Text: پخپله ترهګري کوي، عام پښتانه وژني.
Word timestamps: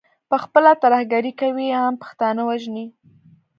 پخپله 0.29 0.71
ترهګري 0.83 1.31
کوي، 1.41 1.67
عام 1.79 1.93
پښتانه 2.03 2.41
وژني. 2.49 2.85